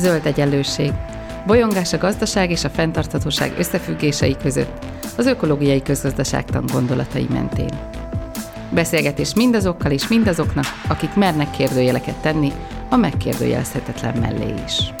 [0.00, 0.92] Zöld egyenlőség.
[1.46, 4.84] Bolyongás a gazdaság és a fenntarthatóság összefüggései között,
[5.16, 7.78] az ökológiai közgazdaságtan gondolatai mentén.
[8.70, 12.52] Beszélgetés mindazokkal és mindazoknak, akik mernek kérdőjeleket tenni
[12.88, 14.92] a megkérdőjelezhetetlen mellé is.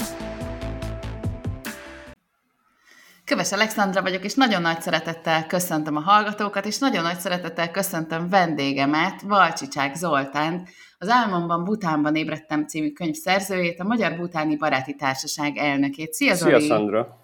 [3.30, 8.28] Köves Alexandra vagyok, és nagyon nagy szeretettel köszöntöm a hallgatókat, és nagyon nagy szeretettel köszöntöm
[8.28, 10.68] vendégemet, Valcsicsák Zoltánt,
[10.98, 16.12] az Álmomban Butánban ébredtem című könyv szerzőjét, a Magyar Butáni Baráti Társaság elnökét.
[16.12, 16.60] Szia, Zoli!
[16.60, 17.18] Szia, Szandra!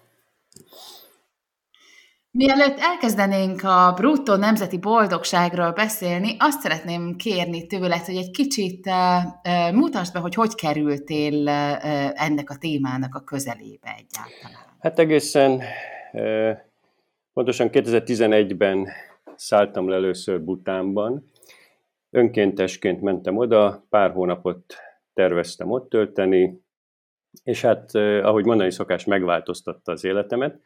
[2.31, 9.73] Mielőtt elkezdenénk a bruttó nemzeti boldogságról beszélni, azt szeretném kérni tőled, hogy egy kicsit uh,
[9.73, 14.65] mutasd be, hogy hogy kerültél uh, ennek a témának a közelébe egyáltalán.
[14.79, 15.61] Hát egészen
[17.33, 18.87] Pontosan 2011-ben
[19.35, 21.31] szálltam le először Butánban.
[22.09, 24.75] Önkéntesként mentem oda, pár hónapot
[25.13, 26.61] terveztem ott tölteni,
[27.43, 30.59] és hát, ahogy mondani szokás, megváltoztatta az életemet.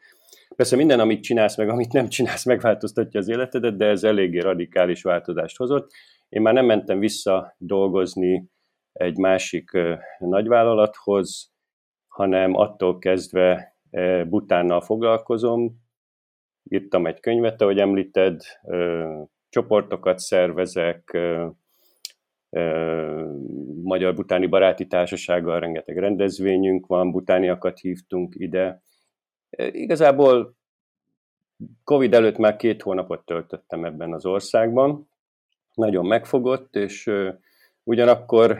[0.56, 5.02] Persze minden, amit csinálsz, meg amit nem csinálsz, megváltoztatja az életedet, de ez eléggé radikális
[5.02, 5.90] változást hozott.
[6.28, 8.50] Én már nem mentem vissza dolgozni
[8.92, 9.70] egy másik
[10.18, 11.52] nagyvállalathoz,
[12.08, 13.71] hanem attól kezdve
[14.28, 15.80] Butánnal foglalkozom,
[16.68, 18.40] írtam egy könyvet, ahogy említed,
[19.48, 21.18] csoportokat szervezek,
[23.82, 28.82] Magyar Butáni Baráti Társasággal rengeteg rendezvényünk van, butániakat hívtunk ide.
[29.56, 30.54] Igazából
[31.84, 35.08] Covid előtt már két hónapot töltöttem ebben az országban,
[35.74, 37.10] nagyon megfogott, és
[37.82, 38.58] ugyanakkor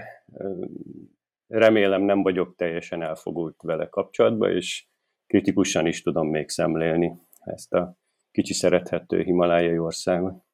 [1.48, 4.86] remélem nem vagyok teljesen elfogult vele kapcsolatban, és
[5.32, 7.96] kritikusan is tudom még szemlélni ezt a
[8.30, 10.44] kicsi szerethető himalájai országot.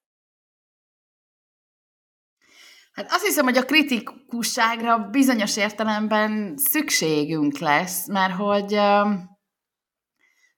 [2.93, 8.73] Hát azt hiszem, hogy a kritikusságra bizonyos értelemben szükségünk lesz, mert hogy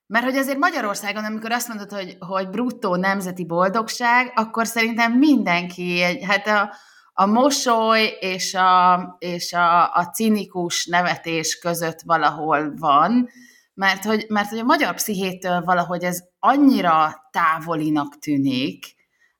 [0.07, 6.03] mert hogy azért Magyarországon, amikor azt mondod, hogy, hogy bruttó nemzeti boldogság, akkor szerintem mindenki,
[6.23, 6.75] hát a,
[7.13, 13.29] a mosoly és a, és a, a cinikus nevetés között valahol van,
[13.75, 18.95] mert hogy, mert hogy a magyar pszichétől valahogy ez annyira távolinak tűnik,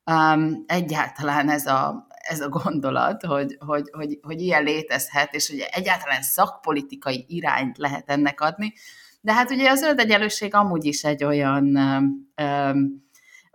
[0.05, 5.67] um, egyáltalán ez a, ez a gondolat, hogy, hogy, hogy, hogy ilyen létezhet, és hogy
[5.71, 8.73] egyáltalán szakpolitikai irányt lehet ennek adni.
[9.21, 11.77] De hát ugye a zöld egyenlőség amúgy is egy olyan
[12.41, 13.09] um,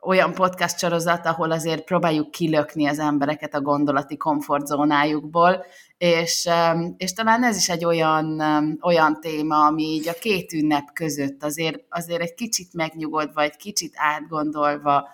[0.07, 5.65] olyan podcast sorozat, ahol azért próbáljuk kilökni az embereket a gondolati komfortzónájukból,
[5.99, 6.49] és,
[6.97, 8.41] és talán ez is egy olyan,
[8.83, 13.93] olyan téma, ami így a két ünnep között azért, azért egy kicsit megnyugodva, egy kicsit
[13.97, 15.09] átgondolva,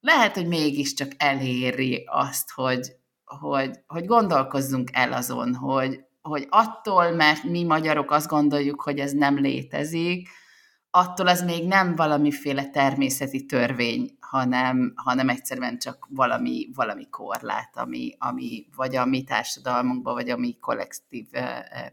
[0.00, 2.92] lehet, hogy mégiscsak eléri azt, hogy,
[3.24, 9.12] hogy, hogy gondolkozzunk el azon, hogy, hogy attól, mert mi magyarok azt gondoljuk, hogy ez
[9.12, 10.28] nem létezik,
[10.90, 18.14] attól az még nem valamiféle természeti törvény, hanem, hanem egyszerűen csak valami, valami korlát, ami,
[18.18, 21.26] ami vagy a mi társadalmunkban, vagy a mi kollektív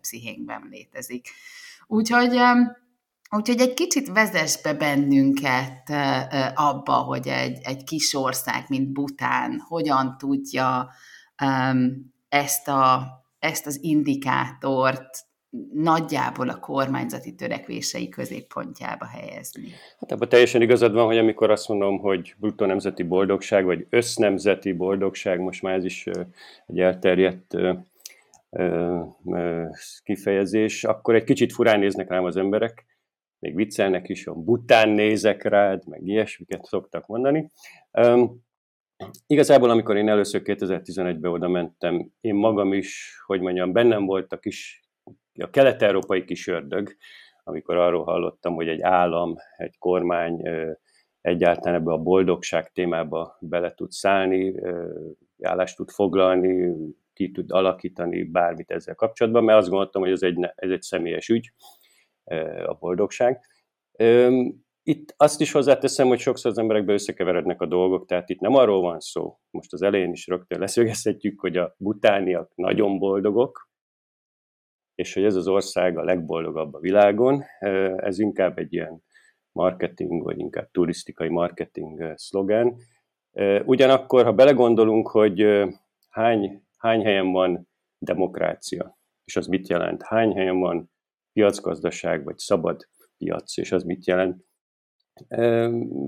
[0.01, 1.27] pszichénkben létezik.
[1.87, 2.39] Úgyhogy,
[3.29, 5.89] úgyhogy egy kicsit vezess be bennünket
[6.55, 10.89] abba, hogy egy, egy kis ország, mint Bután, hogyan tudja
[12.29, 13.07] ezt, a,
[13.39, 15.25] ezt az indikátort
[15.73, 19.67] nagyjából a kormányzati törekvései középpontjába helyezni.
[19.99, 24.73] Hát ebben teljesen igazad van, hogy amikor azt mondom, hogy bruttó nemzeti boldogság, vagy össznemzeti
[24.73, 26.07] boldogság, most már ez is
[26.65, 27.57] egy elterjedt
[30.03, 32.85] kifejezés, akkor egy kicsit furán néznek rám az emberek,
[33.39, 37.51] még viccelnek is, hogy bután nézek rád, meg ilyesmiket szoktak mondani.
[39.27, 44.37] Igazából, amikor én először 2011-ben oda mentem, én magam is, hogy mondjam, bennem volt a
[44.37, 44.84] kis
[45.43, 46.95] a kelet-európai kis ördög,
[47.43, 50.41] amikor arról hallottam, hogy egy állam, egy kormány
[51.21, 54.55] egyáltalán ebbe a boldogság témába bele tud szállni,
[55.41, 56.75] állást tud foglalni,
[57.13, 61.29] ki tud alakítani bármit ezzel kapcsolatban, mert azt gondoltam, hogy ez egy, ez egy személyes
[61.29, 61.51] ügy,
[62.65, 63.39] a boldogság.
[64.83, 68.81] Itt azt is hozzáteszem, hogy sokszor az emberekbe összekeverednek a dolgok, tehát itt nem arról
[68.81, 73.69] van szó, most az elején is rögtön leszögezhetjük, hogy a butániak nagyon boldogok,
[74.95, 77.43] és hogy ez az ország a legboldogabb a világon.
[77.97, 79.03] Ez inkább egy ilyen
[79.51, 82.75] marketing, vagy inkább turisztikai marketing szlogen.
[83.65, 85.63] Ugyanakkor, ha belegondolunk, hogy
[86.09, 90.03] hány, hány helyen van demokrácia, és az mit jelent?
[90.03, 90.91] Hány helyen van
[91.33, 92.87] piacgazdaság, vagy szabad
[93.17, 94.43] piac, és az mit jelent?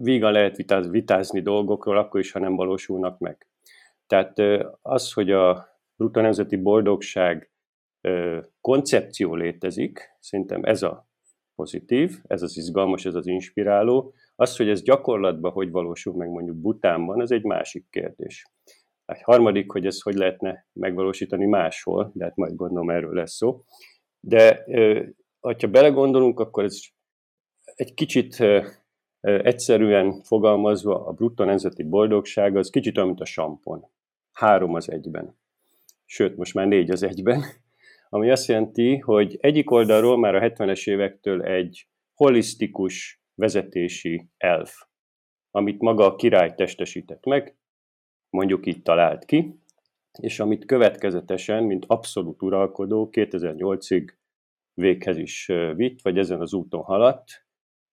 [0.02, 3.48] Vígan lehet vitáz, vitázni dolgokról, akkor is, ha nem valósulnak meg.
[4.08, 4.40] Tehát
[4.82, 7.52] az, hogy a bruttó nemzeti boldogság
[8.62, 11.08] koncepció létezik, szerintem ez a
[11.56, 14.14] pozitív, ez az izgalmas, ez az inspiráló.
[14.36, 18.48] Az, hogy ez gyakorlatban hogy valósul meg mondjuk Butánban, ez egy másik kérdés.
[19.06, 23.64] Egy harmadik, hogy ez hogy lehetne megvalósítani máshol, de hát majd gondolom erről lesz szó.
[24.20, 24.64] De
[25.40, 26.80] ha belegondolunk, akkor ez
[27.76, 28.44] egy kicsit
[29.22, 33.86] egyszerűen fogalmazva a bruttó nemzeti boldogság az kicsit olyan, mint a sampon.
[34.32, 35.38] Három az egyben.
[36.06, 37.44] Sőt, most már négy az egyben.
[38.10, 44.74] Ami azt jelenti, hogy egyik oldalról már a 70-es évektől egy holisztikus vezetési elf,
[45.52, 47.58] amit maga a király testesített meg,
[48.30, 49.60] mondjuk így talált ki,
[50.20, 54.10] és amit következetesen, mint abszolút uralkodó 2008-ig
[54.74, 55.46] véghez is
[55.76, 57.46] vitt, vagy ezen az úton haladt,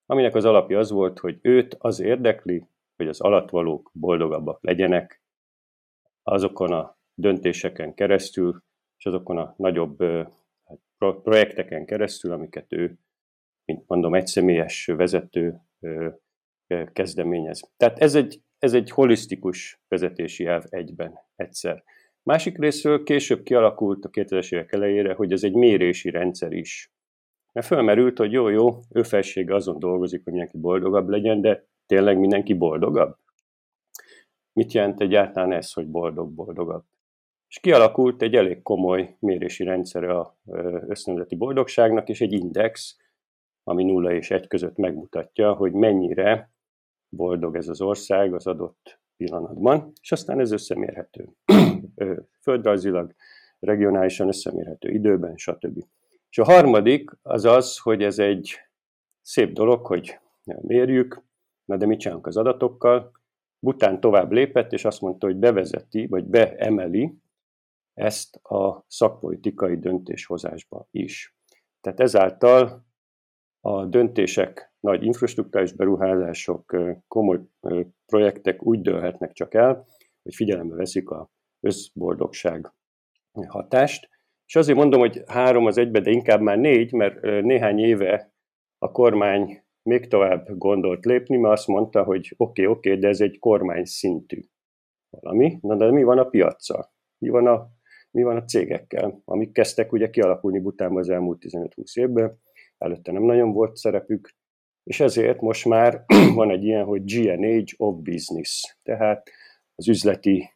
[0.07, 5.23] aminek az alapja az volt, hogy őt az érdekli, hogy az alatvalók boldogabbak legyenek
[6.23, 8.63] azokon a döntéseken keresztül,
[9.05, 10.03] és azokon a nagyobb
[10.65, 10.79] hát,
[11.23, 12.99] projekteken keresztül, amiket ő,
[13.65, 15.61] mint mondom, egyszemélyes vezető
[16.93, 17.71] kezdeményez.
[17.77, 21.85] Tehát ez egy, ez egy holisztikus vezetési elv egyben, egyszer.
[22.23, 26.93] Másik részről később kialakult a 2000-es évek elejére, hogy ez egy mérési rendszer is.
[27.53, 32.19] Mert fölmerült, hogy jó, jó, ő felsége azon dolgozik, hogy mindenki boldogabb legyen, de tényleg
[32.19, 33.17] mindenki boldogabb?
[34.53, 36.85] Mit jelent egyáltalán ez, hogy boldog-boldogabb?
[37.55, 40.37] És kialakult egy elég komoly mérési rendszere a
[40.89, 42.97] össznemzeti boldogságnak, és egy index,
[43.65, 46.51] ami 0 és 1 között megmutatja, hogy mennyire
[47.09, 51.29] boldog ez az ország az adott pillanatban, és aztán ez összemérhető.
[52.43, 53.15] Földrajzilag,
[53.61, 55.85] regionálisan összemérhető időben, stb.
[56.31, 58.55] És a harmadik az az, hogy ez egy
[59.23, 61.23] szép dolog, hogy mérjük,
[61.65, 63.13] na de mit csinálunk az adatokkal?
[63.59, 67.23] Bután tovább lépett, és azt mondta, hogy bevezeti, vagy beemeli
[67.95, 71.37] ezt a szakpolitikai döntéshozásba is.
[71.81, 72.87] Tehát ezáltal
[73.61, 76.77] a döntések, nagy infrastruktúrális beruházások,
[77.09, 77.41] komoly
[78.07, 79.87] projektek úgy dőlhetnek csak el,
[80.23, 81.31] hogy figyelembe veszik a
[81.61, 82.73] összboldogság
[83.47, 84.09] hatást.
[84.47, 88.33] És azért mondom, hogy három az egybe, de inkább már négy, mert néhány éve
[88.79, 93.09] a kormány még tovább gondolt lépni, mert azt mondta, hogy oké, okay, oké, okay, de
[93.09, 94.41] ez egy kormány szintű
[95.09, 95.59] valami.
[95.61, 96.93] Na de mi van a piaccal?
[97.19, 97.69] Mi van a,
[98.15, 102.41] mi van a cégekkel, amik kezdtek ugye kialakulni Butánban az elmúlt 15-20 évben,
[102.79, 104.35] előtte nem nagyon volt szerepük,
[104.85, 109.31] és ezért most már van egy ilyen, hogy GNH of Business, tehát
[109.75, 110.51] az üzleti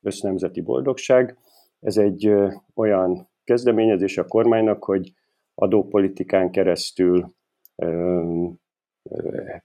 [0.00, 1.38] össznemzeti boldogság.
[1.80, 2.32] Ez egy
[2.74, 5.12] olyan kezdeményezés a kormánynak, hogy
[5.54, 7.34] adópolitikán keresztül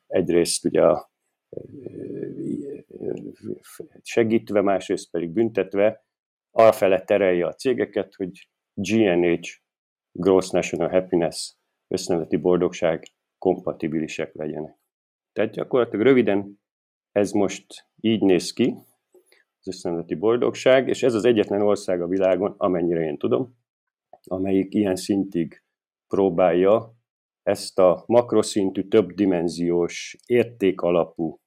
[0.08, 0.84] egyrészt ugye
[4.02, 6.06] segítve, másrészt pedig büntetve,
[6.52, 9.48] alfele terelje a cégeket, hogy GNH,
[10.12, 11.54] Gross National Happiness,
[11.88, 13.04] össznevezeti boldogság
[13.38, 14.80] kompatibilisek legyenek.
[15.32, 16.60] Tehát gyakorlatilag röviden
[17.12, 17.66] ez most
[18.00, 18.76] így néz ki,
[19.60, 23.56] az össznevezeti boldogság, és ez az egyetlen ország a világon, amennyire én tudom,
[24.24, 25.64] amelyik ilyen szintig
[26.08, 26.94] próbálja
[27.44, 31.40] ezt a makroszintű, többdimenziós, értékalapú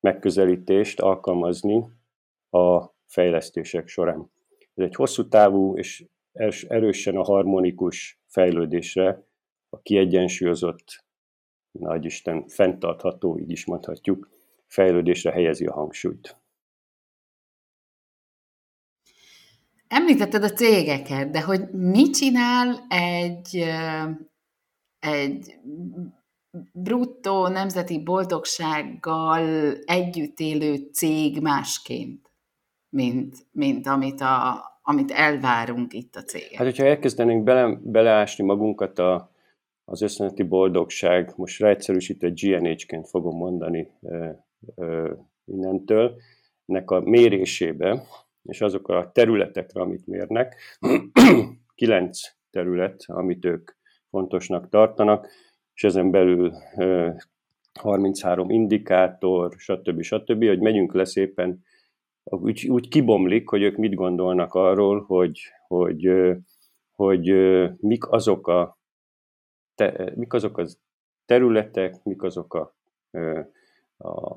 [0.00, 1.84] megközelítést alkalmazni
[2.50, 4.30] a fejlesztések során.
[4.74, 6.04] Ez egy hosszú távú és
[6.68, 9.26] erősen a harmonikus fejlődésre,
[9.68, 11.04] a kiegyensúlyozott,
[11.70, 14.28] nagy Isten fenntartható, így is mondhatjuk,
[14.66, 16.36] fejlődésre helyezi a hangsúlyt.
[19.88, 23.64] Említetted a cégeket, de hogy mit csinál egy,
[24.98, 25.54] egy
[26.72, 32.27] bruttó nemzeti boldogsággal együtt élő cég másként,
[32.98, 36.56] mint, mint amit, a, amit elvárunk itt a cégen?
[36.58, 39.30] Hát, hogyha elkezdenénk bele, beleásni magunkat a,
[39.84, 44.28] az összöneti boldogság, most ráegyszerűsítve GNH-ként fogom mondani ö,
[44.74, 45.12] ö,
[45.44, 46.16] innentől,
[46.64, 48.02] nek a mérésébe,
[48.42, 50.56] és azok a területekre, amit mérnek,
[51.74, 53.70] kilenc terület, amit ők
[54.10, 55.28] fontosnak tartanak,
[55.74, 56.52] és ezen belül
[57.80, 60.02] 33 indikátor, stb.
[60.02, 61.66] stb., hogy megyünk le szépen,
[62.30, 66.10] úgy, úgy kibomlik, hogy ők mit gondolnak arról, hogy, hogy,
[66.92, 67.32] hogy
[67.76, 68.78] mik azok a
[69.74, 70.80] te, mik azok az
[71.24, 72.76] területek, mik azok a
[73.98, 74.36] a,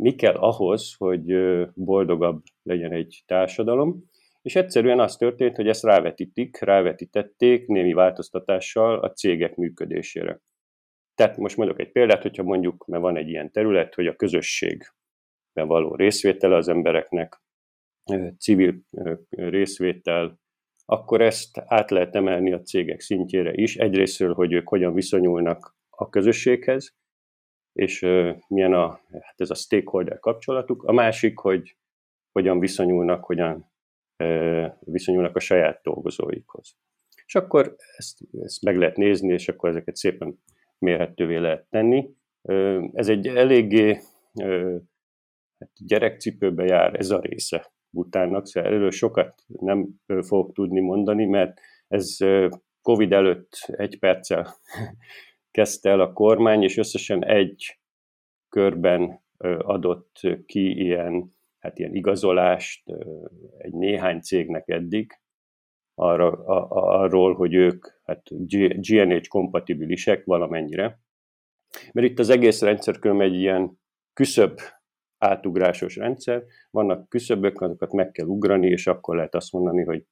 [0.00, 1.34] mi kell ahhoz, hogy
[1.74, 4.04] boldogabb legyen egy társadalom,
[4.42, 10.40] és egyszerűen az történt, hogy ezt rávetítik, rávetítették némi változtatással a cégek működésére.
[11.14, 14.99] Tehát most mondok egy példát, hogyha mondjuk, mert van egy ilyen terület, hogy a közösségben
[15.52, 17.42] való részvétele az embereknek,
[18.38, 18.80] civil
[19.30, 20.40] részvétel,
[20.84, 23.76] akkor ezt át lehet emelni a cégek szintjére is.
[23.76, 26.96] Egyrésztről, hogy ők hogyan viszonyulnak a közösséghez,
[27.72, 28.00] és
[28.48, 30.82] milyen a, hát ez a stakeholder kapcsolatuk.
[30.82, 31.76] A másik, hogy
[32.32, 33.72] hogyan viszonyulnak, hogyan
[34.78, 36.76] viszonyulnak a saját dolgozóikhoz.
[37.26, 40.42] És akkor ezt, ezt meg lehet nézni, és akkor ezeket szépen
[40.78, 42.14] mérhetővé lehet tenni.
[42.92, 44.00] Ez egy eléggé
[45.60, 51.60] hát gyerekcipőbe jár ez a része Butánnak, szóval erről sokat nem fogok tudni mondani, mert
[51.88, 52.16] ez
[52.82, 54.46] Covid előtt egy perccel
[55.50, 57.78] kezdte el a kormány, és összesen egy
[58.48, 59.24] körben
[59.58, 62.90] adott ki ilyen, hát ilyen igazolást
[63.58, 65.20] egy néhány cégnek eddig,
[65.94, 68.22] arra, a, arról, hogy ők hát
[68.80, 71.00] GNH kompatibilisek valamennyire.
[71.92, 73.78] Mert itt az egész rendszer egy ilyen
[74.12, 74.58] küszöbb
[75.20, 80.04] átugrásos rendszer, vannak küszöbök, azokat meg kell ugrani, és akkor lehet azt mondani, hogy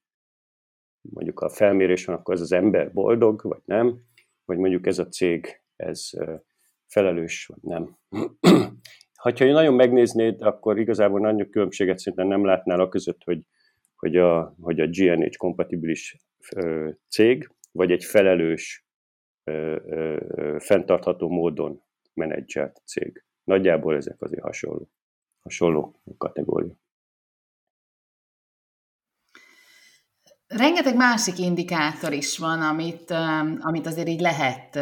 [1.01, 4.01] mondjuk a felmérés van, akkor ez az ember boldog, vagy nem,
[4.45, 6.11] vagy mondjuk ez a cég, ez
[6.87, 7.99] felelős, vagy nem.
[9.23, 13.43] ha nagyon megnéznéd, akkor igazából nagy különbséget szerintem nem látnál a között, hogy,
[13.97, 16.17] hogy, a, hogy a GNH kompatibilis
[17.09, 18.87] cég, vagy egy felelős,
[20.59, 21.83] fenntartható módon
[22.15, 23.25] menedzselt cég.
[23.45, 24.91] Nagyjából ezek azért hasonló,
[25.49, 26.73] hasonló kategória.
[30.47, 33.11] Rengeteg másik indikátor is van, amit,
[33.61, 34.77] amit azért így lehet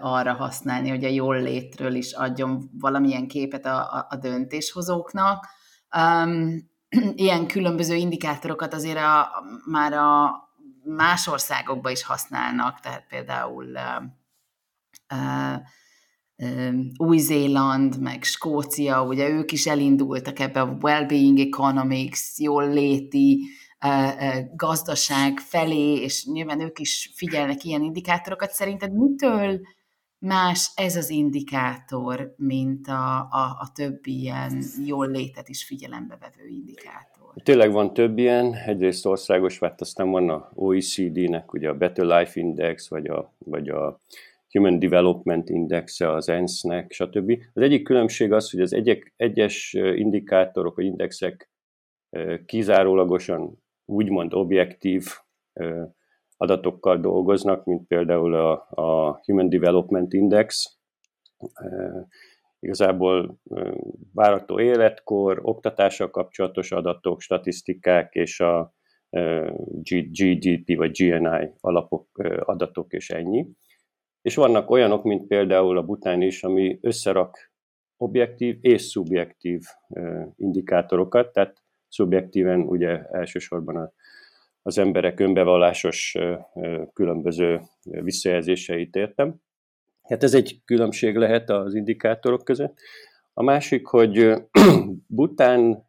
[0.00, 5.46] arra használni, hogy a jól létről is adjon valamilyen képet a, a, a döntéshozóknak.
[7.14, 9.28] Ilyen különböző indikátorokat azért a,
[9.70, 10.30] már a
[10.84, 13.78] más országokban is használnak, tehát például
[16.96, 23.44] új-Zéland, meg Skócia, ugye ők is elindultak ebbe a well-being economics, jól léti,
[24.56, 28.50] gazdaság felé, és nyilván ők is figyelnek ilyen indikátorokat.
[28.50, 29.60] Szerinted mitől
[30.18, 36.48] más ez az indikátor, mint a, a, a többi ilyen jól létet is figyelembe vevő
[36.48, 37.32] indikátor?
[37.42, 42.40] Tényleg van több ilyen, egyrészt országos, mert aztán van a OECD-nek, ugye a Better Life
[42.40, 44.00] Index, vagy a, vagy a
[44.50, 47.38] Human Development index az ENSZ-nek, stb.
[47.52, 51.50] Az egyik különbség az, hogy az egyek, egyes indikátorok, vagy indexek
[52.46, 55.06] kizárólagosan úgymond objektív
[56.36, 60.78] adatokkal dolgoznak, mint például a, a Human Development Index.
[62.60, 63.40] Igazából
[64.14, 68.74] várató életkor, oktatással kapcsolatos adatok, statisztikák és a
[69.82, 72.08] GDP vagy GNI alapok,
[72.40, 73.46] adatok és ennyi.
[74.28, 77.52] És vannak olyanok, mint például a bután is, ami összerak
[77.96, 79.60] objektív és szubjektív
[80.36, 83.92] indikátorokat, tehát szubjektíven ugye elsősorban a,
[84.62, 86.16] az emberek önbevallásos
[86.92, 89.34] különböző visszajelzéseit értem.
[90.02, 92.78] Hát ez egy különbség lehet az indikátorok között.
[93.32, 94.34] A másik, hogy
[95.06, 95.86] Bután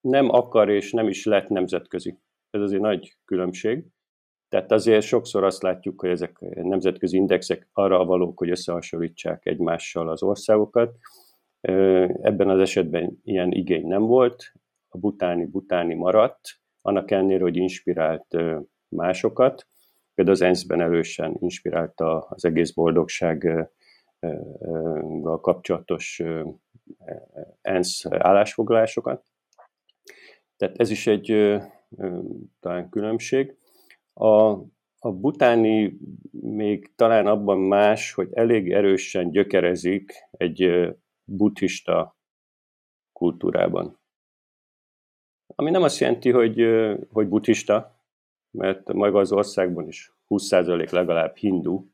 [0.00, 2.18] nem akar és nem is lett nemzetközi.
[2.50, 3.84] Ez azért nagy különbség.
[4.52, 10.22] Tehát azért sokszor azt látjuk, hogy ezek nemzetközi indexek arra valók, hogy összehasonlítsák egymással az
[10.22, 10.96] országokat.
[11.60, 14.52] Ebben az esetben ilyen igény nem volt,
[14.88, 16.40] a butáni butáni maradt,
[16.82, 18.36] annak ellenére, hogy inspirált
[18.88, 19.66] másokat.
[20.14, 23.72] Például az ENSZ-ben elősen inspirálta az egész boldogsággal
[25.40, 26.22] kapcsolatos
[27.60, 29.24] ENSZ állásfoglalásokat.
[30.56, 31.58] Tehát ez is egy
[32.60, 33.56] talán különbség.
[34.12, 34.50] A,
[34.98, 35.98] a butáni
[36.30, 40.88] még talán abban más, hogy elég erősen gyökerezik egy
[41.24, 42.16] buddhista
[43.12, 44.00] kultúrában.
[45.46, 46.62] Ami nem azt jelenti, hogy,
[47.12, 48.00] hogy buddhista,
[48.50, 51.86] mert maga az országban is 20% legalább hindu,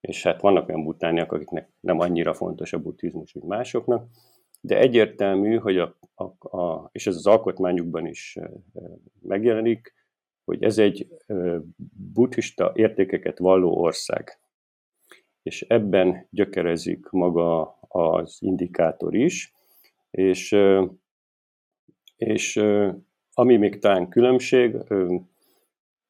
[0.00, 4.08] és hát vannak olyan butániak, akiknek nem annyira fontos a buddhizmus, mint másoknak,
[4.60, 8.38] de egyértelmű, hogy a, a, a, és ez az alkotmányukban is
[9.20, 9.94] megjelenik,
[10.46, 11.08] hogy ez egy
[12.12, 14.38] buddhista értékeket valló ország.
[15.42, 19.52] És ebben gyökerezik maga az indikátor is,
[20.10, 20.56] és
[22.16, 22.56] és
[23.32, 24.76] ami még talán különbség,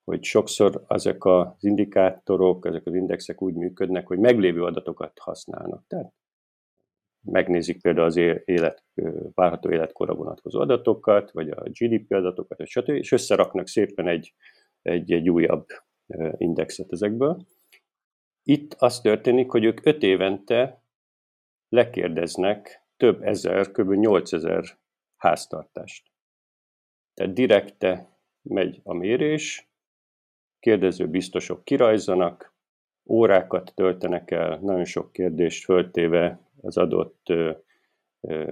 [0.05, 5.85] hogy sokszor ezek az indikátorok, ezek az indexek úgy működnek, hogy meglévő adatokat használnak.
[5.87, 6.13] Tehát
[7.31, 8.85] megnézik például az élet,
[9.35, 14.35] várható életkorra vonatkozó adatokat, vagy a GDP adatokat, stb., és összeraknak szépen egy,
[14.83, 15.67] egy, egy újabb
[16.37, 17.47] indexet ezekből.
[18.43, 20.83] Itt az történik, hogy ők öt évente
[21.69, 23.93] lekérdeznek több ezer, kb.
[23.93, 24.65] 8000
[25.17, 26.11] háztartást.
[27.15, 29.69] Tehát direkte megy a mérés,
[30.59, 32.55] kérdező biztosok kirajzanak,
[33.09, 37.33] órákat töltenek el, nagyon sok kérdést föltéve az adott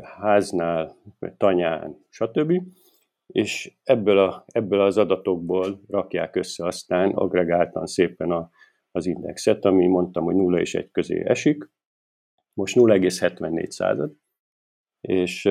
[0.03, 0.97] háznál,
[1.37, 2.63] tanyán, stb.
[3.27, 8.51] És ebből, a, ebből az adatokból rakják össze aztán agregáltan szépen a,
[8.91, 11.71] az indexet, ami mondtam, hogy 0 és 1 közé esik,
[12.53, 14.17] most 0,74 század,
[15.01, 15.51] és,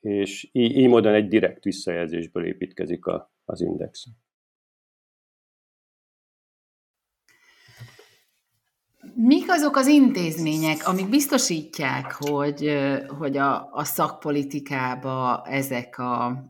[0.00, 4.06] és így, így módon egy direkt visszajelzésből építkezik a, az index.
[9.16, 12.70] Mik azok az intézmények, amik biztosítják, hogy,
[13.18, 16.44] hogy a, a szakpolitikába ezek a,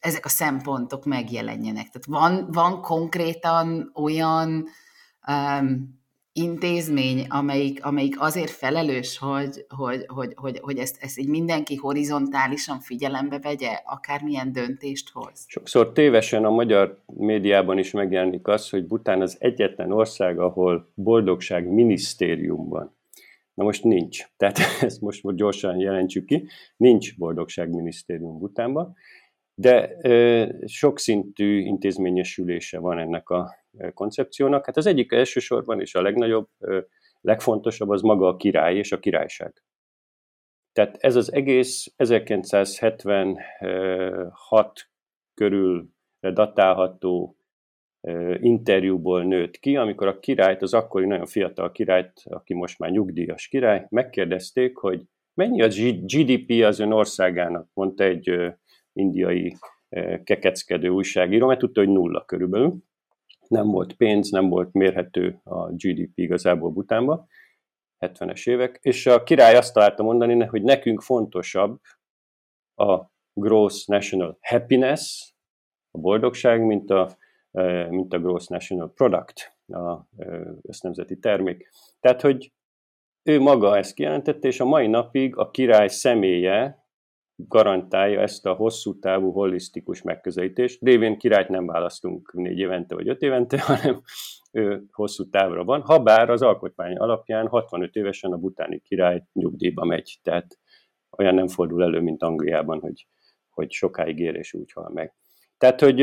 [0.00, 1.88] ezek a szempontok megjelenjenek?
[1.88, 4.66] Tehát van, van konkrétan olyan
[6.32, 12.80] intézmény, amelyik, amelyik azért felelős, hogy, hogy, hogy, hogy, hogy ezt, ezt így mindenki horizontálisan
[12.80, 15.44] figyelembe vegye, akármilyen döntést hoz?
[15.46, 21.68] Sokszor tévesen a magyar médiában is megjelenik az, hogy Bután az egyetlen ország, ahol boldogság
[21.68, 22.96] minisztérium van.
[23.54, 24.24] Na most nincs.
[24.36, 26.48] Tehát ezt most gyorsan jelentsük ki.
[26.76, 28.94] Nincs boldogság minisztérium Butánban,
[29.54, 29.96] de
[30.66, 33.54] sokszintű intézményesülése van ennek a
[33.94, 34.66] koncepciónak.
[34.66, 36.48] Hát az egyik elsősorban és a legnagyobb,
[37.20, 39.62] legfontosabb az maga a király és a királyság.
[40.72, 44.90] Tehát ez az egész 1976
[45.34, 45.88] körül
[46.20, 47.36] datálható
[48.40, 53.48] interjúból nőtt ki, amikor a királyt, az akkori nagyon fiatal királyt, aki most már nyugdíjas
[53.48, 55.02] király, megkérdezték, hogy
[55.34, 55.68] mennyi a
[56.04, 58.54] GDP az ön országának, mondta egy
[58.92, 59.56] indiai
[60.24, 62.82] kekeckedő újságíró, mert tudta, hogy nulla körülbelül
[63.48, 67.26] nem volt pénz, nem volt mérhető a GDP igazából Butánban,
[67.98, 71.80] 70-es évek, és a király azt találta mondani, hogy nekünk fontosabb
[72.74, 75.32] a gross national happiness,
[75.90, 77.16] a boldogság, mint a,
[77.50, 81.68] e, mint a gross national product, a e, össznemzeti termék.
[82.00, 82.52] Tehát, hogy
[83.22, 86.81] ő maga ezt kijelentette, és a mai napig a király személye
[87.48, 90.82] garantálja ezt a hosszú távú holisztikus megközelítést.
[90.82, 94.02] Révén királyt nem választunk négy évente vagy öt évente, hanem
[94.50, 99.84] ő hosszú távra van, ha bár az alkotmány alapján 65 évesen a butáni király nyugdíjba
[99.84, 100.58] megy, tehát
[101.16, 103.06] olyan nem fordul elő, mint Angliában, hogy,
[103.50, 105.14] hogy sokáig ér és úgy hal meg.
[105.58, 106.00] Tehát, hogy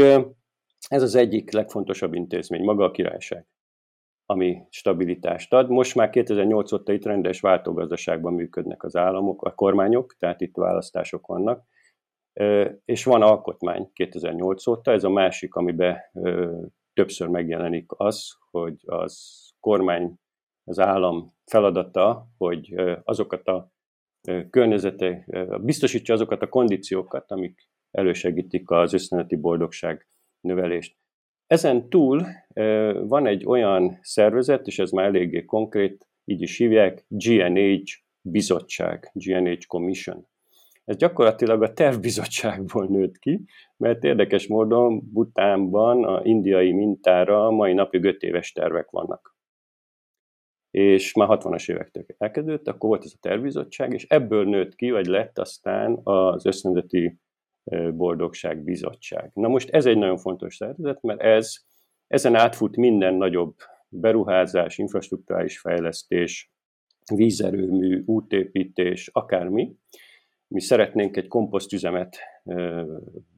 [0.88, 3.48] ez az egyik legfontosabb intézmény, maga a királyság
[4.30, 5.70] ami stabilitást ad.
[5.70, 11.28] Most már 2008 óta itt rendes váltógazdaságban működnek az államok, a kormányok, tehát itt választások
[11.28, 11.64] vannak,
[12.86, 15.98] és van alkotmány 2008 óta, ez a másik, amiben
[16.94, 20.14] többször megjelenik az, hogy az kormány,
[20.64, 23.72] az állam feladata, hogy azokat a
[24.50, 25.26] környezete,
[25.62, 30.08] biztosítja azokat a kondíciókat, amik elősegítik az összeneti boldogság
[30.40, 30.98] növelést.
[31.50, 32.26] Ezen túl
[33.08, 37.82] van egy olyan szervezet, és ez már eléggé konkrét, így is hívják, GNH
[38.22, 40.28] bizottság, GNH Commission.
[40.86, 43.46] Ez gyakorlatilag a tervbizottságból nőtt ki,
[43.78, 49.38] mert érdekes módon Butánban a indiai mintára mai napig 5 éves tervek vannak.
[50.72, 55.06] És már 60-as évektől elkezdődött, akkor volt ez a tervbizottság, és ebből nőtt ki, vagy
[55.06, 57.20] lett aztán az össznemzeti
[57.94, 59.32] Boldogság Bizottság.
[59.34, 61.56] Na most ez egy nagyon fontos szervezet, mert ez,
[62.08, 63.56] ezen átfut minden nagyobb
[63.90, 66.52] beruházás, infrastruktúrális fejlesztés,
[67.16, 69.76] vízerőmű, útépítés, akármi.
[70.48, 72.18] Mi szeretnénk egy komposztüzemet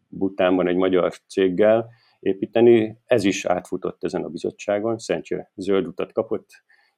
[0.08, 1.89] Butánban egy magyar céggel
[2.20, 6.50] építeni, ez is átfutott ezen a bizottságon, Szentse zöld utat kapott.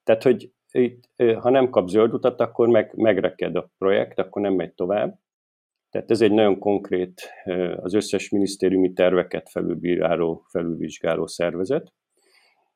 [0.04, 4.54] Tehát, hogy itt, ha nem kap zöld utat, akkor meg, megreked a projekt, akkor nem
[4.54, 5.20] megy tovább.
[5.94, 7.22] Tehát ez egy nagyon konkrét,
[7.76, 11.94] az összes minisztériumi terveket felülbíráló, felülvizsgáló szervezet.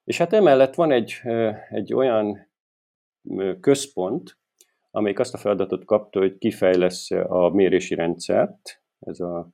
[0.03, 1.21] És hát emellett van egy,
[1.69, 2.51] egy olyan
[3.59, 4.37] központ,
[4.91, 9.49] amelyik azt a feladatot kapta, hogy kifejlesz a mérési rendszert, ez a,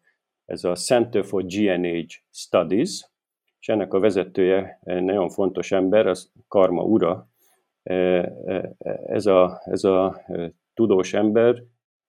[0.45, 3.11] ez a Center for GNH Studies,
[3.59, 7.29] és ennek a vezetője nagyon fontos ember, az Karma Ura.
[9.05, 10.21] Ez a, ez a
[10.73, 11.63] tudós ember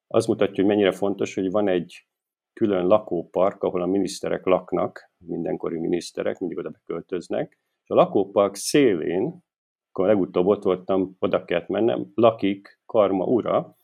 [0.06, 2.06] az mutatja, hogy mennyire fontos, hogy van egy
[2.52, 9.42] külön lakópark, ahol a miniszterek laknak, mindenkori miniszterek mindig oda beköltöznek, és a lakópark szélén,
[9.88, 13.76] akkor legutóbb ott voltam, oda kellett mennem, lakik Karma ura,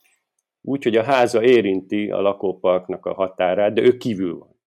[0.60, 4.58] úgyhogy a háza érinti a lakóparknak a határát, de ő kívül van.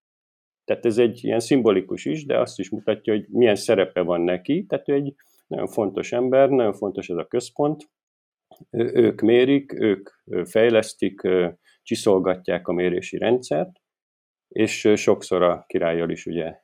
[0.65, 4.65] Tehát ez egy ilyen szimbolikus is, de azt is mutatja, hogy milyen szerepe van neki.
[4.65, 5.15] Tehát ő egy
[5.47, 7.89] nagyon fontos ember, nagyon fontos ez a központ,
[8.71, 10.09] ők mérik, ők
[10.43, 11.21] fejlesztik,
[11.81, 13.81] csiszolgatják a mérési rendszert,
[14.47, 16.55] és sokszor a királyjal is ugye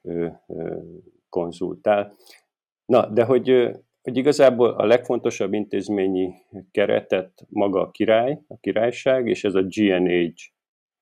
[1.30, 2.15] konzultál.
[2.86, 3.49] Na, de hogy,
[4.02, 6.34] hogy igazából a legfontosabb intézményi
[6.71, 10.34] keretet maga a király, a királyság, és ez a GNH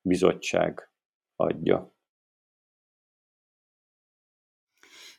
[0.01, 0.91] bizottság
[1.35, 1.95] adja.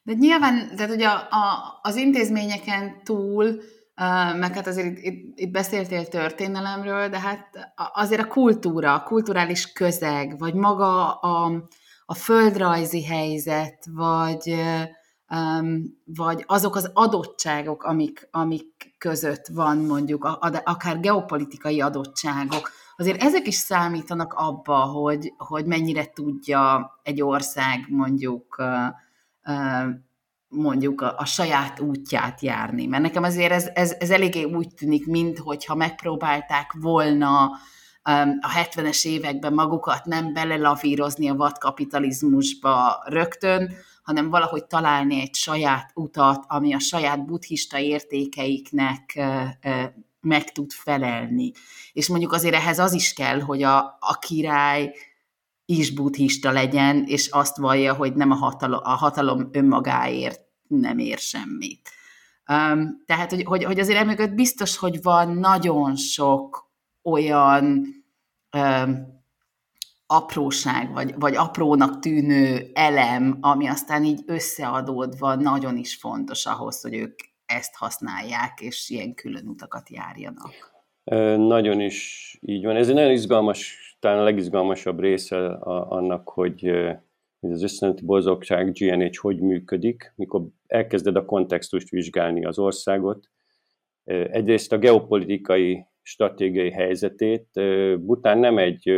[0.02, 3.60] De nyilván, tehát ugye a, a, az intézményeken túl,
[4.38, 9.72] meg hát azért itt, itt, itt beszéltél történelemről, de hát azért a kultúra, a kulturális
[9.72, 11.68] közeg, vagy maga a,
[12.06, 14.54] a földrajzi helyzet, vagy,
[16.04, 20.24] vagy azok az adottságok, amik, amik között van mondjuk,
[20.64, 28.62] akár geopolitikai adottságok, azért ezek is számítanak abba, hogy, hogy mennyire tudja egy ország mondjuk
[30.48, 32.86] mondjuk a, a saját útját járni.
[32.86, 37.50] Mert nekem azért ez, ez, ez eléggé úgy tűnik, mintha megpróbálták volna
[38.40, 46.44] a 70-es években magukat nem belelavírozni a vadkapitalizmusba rögtön, hanem valahogy találni egy saját utat,
[46.48, 49.20] ami a saját buddhista értékeiknek
[50.20, 51.52] meg tud felelni.
[51.92, 54.94] És mondjuk azért ehhez az is kell, hogy a, a király
[55.70, 61.18] is buddhista legyen, és azt vallja, hogy nem a hatalom, a hatalom önmagáért nem ér
[61.18, 61.90] semmit.
[62.50, 66.70] Um, tehát, hogy, hogy, hogy azért emögött biztos, hogy van nagyon sok
[67.02, 67.86] olyan
[68.56, 69.06] um,
[70.06, 76.94] apróság, vagy, vagy aprónak tűnő elem, ami aztán így összeadódva nagyon is fontos ahhoz, hogy
[76.94, 80.76] ők ezt használják, és ilyen külön utakat járjanak.
[81.36, 82.76] Nagyon is így van.
[82.76, 86.60] Ez egy nagyon izgalmas talán a legizgalmasabb része a, annak, hogy,
[87.40, 93.28] hogy az összeneti boldogság GNH hogy működik, mikor elkezded a kontextust vizsgálni az országot.
[94.04, 97.48] Egyrészt a geopolitikai stratégiai helyzetét.
[97.98, 98.88] Bután nem egy,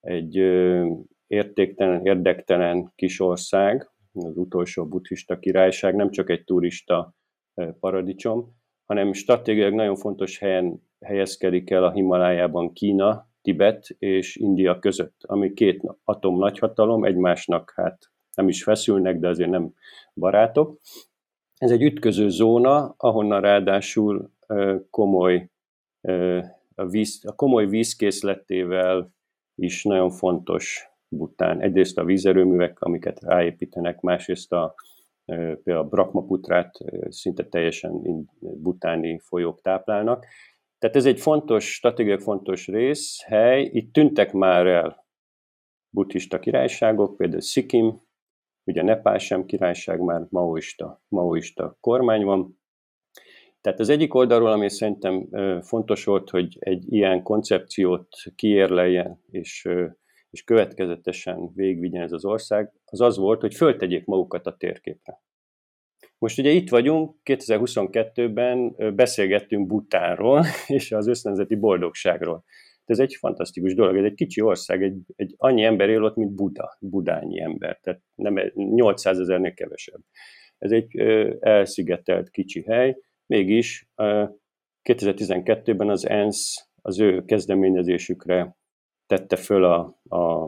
[0.00, 0.36] egy
[1.26, 7.14] értéktelen, érdektelen kis ország, az utolsó buddhista királyság, nem csak egy turista
[7.80, 15.20] paradicsom, hanem stratégiailag nagyon fontos helyen helyezkedik el a Himalájában Kína, Tibet és India között,
[15.20, 19.74] ami két atom nagyhatalom, egymásnak hát nem is feszülnek, de azért nem
[20.14, 20.78] barátok.
[21.56, 24.30] Ez egy ütköző zóna, ahonnan ráadásul
[24.90, 25.48] komoly,
[26.74, 29.10] a, víz, a komoly vízkészletével
[29.54, 31.60] is nagyon fontos Bután.
[31.60, 34.74] Egyrészt a vízerőművek, amiket ráépítenek, másrészt a,
[35.24, 40.26] például a Brahmaputrát szinte teljesen butáni folyók táplálnak,
[40.80, 43.70] tehát ez egy fontos, stratégiai fontos rész, hely.
[43.72, 45.06] Itt tűntek már el
[45.90, 48.02] buddhista királyságok, például Sikkim,
[48.64, 52.58] ugye Nepál sem királyság, már maoista, maoista kormány van.
[53.60, 55.28] Tehát az egyik oldalról, ami szerintem
[55.62, 59.68] fontos volt, hogy egy ilyen koncepciót kiérleljen, és,
[60.30, 65.22] és következetesen végvigyen ez az ország, az az volt, hogy föltegyék magukat a térképre.
[66.20, 72.44] Most ugye itt vagyunk, 2022-ben beszélgettünk Butánról és az össznemzeti boldogságról.
[72.84, 76.34] Ez egy fantasztikus dolog, ez egy kicsi ország, egy, egy annyi ember él ott, mint
[76.34, 80.00] Buda, budányi ember, tehát nem 800 ezernél kevesebb.
[80.58, 80.96] Ez egy
[81.40, 83.88] elszigetelt kicsi hely, mégis
[84.82, 88.56] 2012-ben az ENSZ az ő kezdeményezésükre
[89.06, 90.44] tette föl a, a,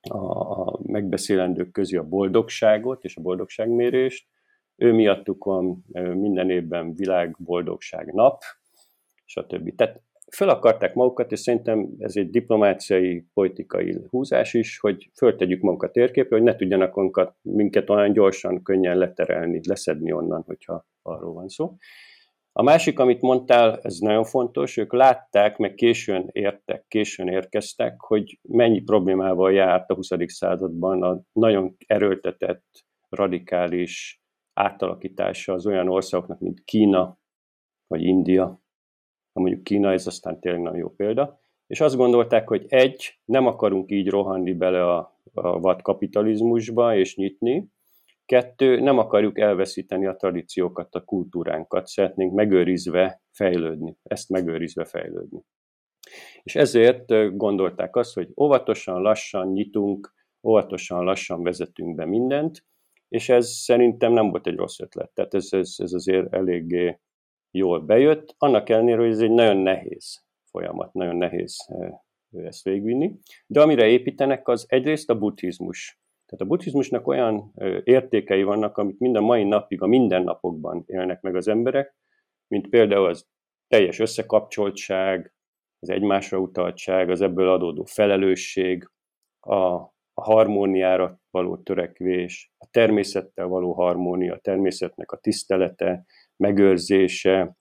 [0.00, 4.30] a megbeszélendők közé a boldogságot és a boldogságmérést,
[4.76, 8.42] ő miattuk van minden évben világboldogság nap,
[9.24, 9.74] stb.
[9.74, 15.92] Tehát föl akarták magukat, és szerintem ez egy diplomáciai, politikai húzás is, hogy föltegyük magunkat
[15.92, 21.48] térképre, hogy ne tudjanak minket, minket olyan gyorsan, könnyen leterelni, leszedni onnan, hogyha arról van
[21.48, 21.76] szó.
[22.52, 28.38] A másik, amit mondtál, ez nagyon fontos, ők látták, meg későn értek, későn érkeztek, hogy
[28.42, 30.08] mennyi problémával járt a 20.
[30.26, 34.21] században a nagyon erőltetett, radikális
[34.54, 37.18] átalakítása az olyan országoknak, mint Kína
[37.86, 38.44] vagy India.
[39.32, 41.40] Ha mondjuk Kína, ez aztán tényleg nagyon jó példa.
[41.66, 47.70] És azt gondolták, hogy egy, nem akarunk így rohanni bele a, a vadkapitalizmusba és nyitni,
[48.26, 55.44] Kettő, nem akarjuk elveszíteni a tradíciókat, a kultúránkat, szeretnénk megőrizve fejlődni, ezt megőrizve fejlődni.
[56.42, 62.64] És ezért gondolták azt, hogy óvatosan, lassan nyitunk, óvatosan, lassan vezetünk be mindent,
[63.12, 65.10] és ez szerintem nem volt egy rossz ötlet.
[65.14, 66.98] Tehát ez, ez, ez azért eléggé
[67.50, 71.56] jól bejött, annak ellenére, hogy ez egy nagyon nehéz folyamat, nagyon nehéz
[72.30, 73.18] ezt végvinni.
[73.46, 76.00] De amire építenek, az egyrészt a buddhizmus.
[76.26, 77.52] Tehát a buddhizmusnak olyan
[77.84, 81.96] értékei vannak, amit mind a mai napig, a mindennapokban élnek meg az emberek,
[82.46, 83.26] mint például az
[83.68, 85.34] teljes összekapcsoltság,
[85.78, 88.90] az egymásra utaltság, az ebből adódó felelősség,
[89.40, 89.54] a,
[90.14, 96.04] a harmóniára való törekvés, a természettel való harmónia, a természetnek a tisztelete,
[96.36, 97.56] megőrzése,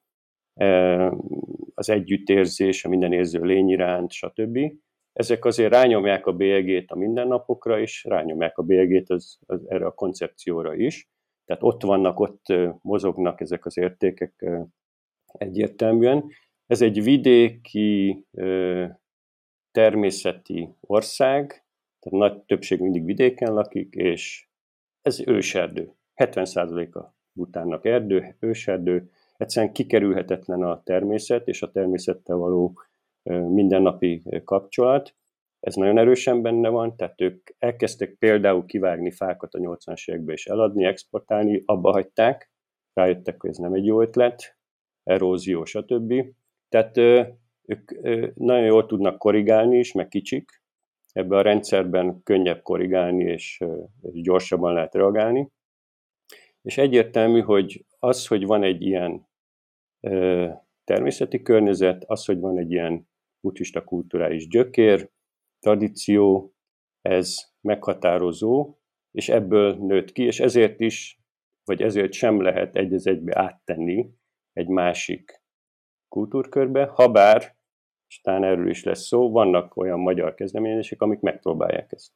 [1.74, 4.60] az együttérzés, a minden érző lény iránt, stb.
[5.14, 9.94] Ezek azért rányomják a bélyegét a mindennapokra is, rányomják a bélyegét az, az, erre a
[9.94, 11.10] koncepcióra is.
[11.46, 12.46] Tehát ott vannak, ott
[12.82, 14.46] mozognak ezek az értékek
[15.26, 16.26] egyértelműen.
[16.68, 18.26] Ez egy vidéki
[19.72, 21.61] természeti ország,
[22.02, 24.48] tehát nagy többség mindig vidéken lakik, és
[25.02, 25.94] ez őserdő.
[26.16, 32.80] 70%-a Butánnak erdő, őserdő, egyszerűen kikerülhetetlen a természet és a természettel való
[33.30, 35.16] mindennapi kapcsolat.
[35.60, 40.46] Ez nagyon erősen benne van, tehát ők elkezdtek például kivágni fákat a 80-as években és
[40.46, 42.52] eladni, exportálni, abba hagyták,
[42.94, 44.58] rájöttek, hogy ez nem egy jó ötlet,
[45.04, 46.14] erózió, stb.
[46.70, 46.98] Tehát
[47.66, 48.02] ők
[48.36, 50.61] nagyon jól tudnak korrigálni is, meg kicsik.
[51.14, 53.64] Ebben a rendszerben könnyebb korrigálni, és,
[54.02, 55.50] és gyorsabban lehet reagálni.
[56.62, 59.28] És egyértelmű, hogy az, hogy van egy ilyen
[60.84, 65.10] természeti környezet, az, hogy van egy ilyen buddhista kulturális gyökér,
[65.60, 66.54] tradíció,
[67.02, 68.76] ez meghatározó,
[69.12, 71.20] és ebből nőtt ki, és ezért is,
[71.64, 74.10] vagy ezért sem lehet egy az egybe áttenni
[74.54, 75.42] egy másik
[76.08, 77.56] kultúrkörbe, ha bár,
[78.12, 82.12] és talán erről is lesz szó, vannak olyan magyar kezdeményezések, amik megpróbálják ezt.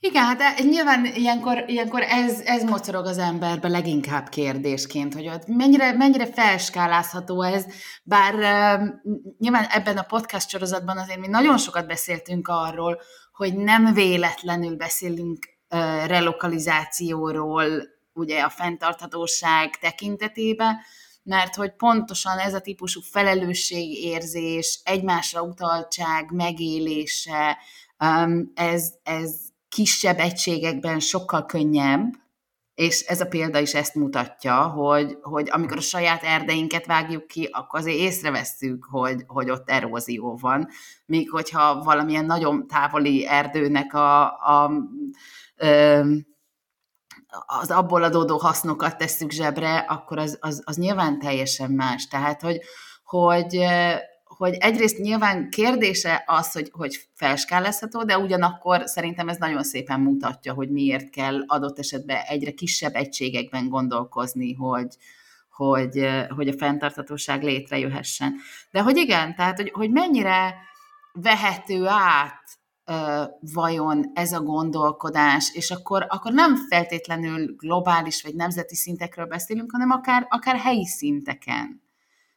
[0.00, 5.92] Igen, hát e, nyilván ilyenkor, ilyenkor ez, ez mocorog az emberbe leginkább kérdésként, hogy mennyire,
[5.92, 7.66] mennyire felskálázható ez,
[8.02, 8.88] bár uh,
[9.38, 13.00] nyilván ebben a podcast sorozatban azért mi nagyon sokat beszéltünk arról,
[13.32, 15.38] hogy nem véletlenül beszélünk
[15.70, 17.68] uh, relokalizációról,
[18.12, 20.76] ugye a fenntarthatóság tekintetében,
[21.26, 27.58] mert hogy pontosan ez a típusú felelősségérzés, egymásra utaltság, megélése,
[28.54, 29.34] ez, ez
[29.68, 32.14] kisebb egységekben sokkal könnyebb,
[32.74, 37.48] és ez a példa is ezt mutatja, hogy, hogy amikor a saját erdeinket vágjuk ki,
[37.52, 40.68] akkor azért észrevesszük, hogy, hogy ott erózió van.
[41.06, 44.70] Míg hogyha valamilyen nagyon távoli erdőnek a, a, a
[47.46, 52.06] az abból adódó hasznokat tesszük zsebre, akkor az, az, az nyilván teljesen más.
[52.06, 52.60] Tehát, hogy,
[53.04, 53.58] hogy
[54.36, 60.52] hogy egyrészt nyilván kérdése az, hogy, hogy felskálezhető, de ugyanakkor szerintem ez nagyon szépen mutatja,
[60.52, 64.96] hogy miért kell adott esetben egyre kisebb egységekben gondolkozni, hogy,
[65.50, 68.34] hogy, hogy a fenntartatóság létrejöhessen.
[68.70, 70.54] De hogy igen, tehát hogy, hogy mennyire
[71.12, 72.42] vehető át
[73.54, 79.90] vajon ez a gondolkodás, és akkor, akkor nem feltétlenül globális vagy nemzeti szintekről beszélünk, hanem
[79.90, 81.82] akár, akár helyi szinteken.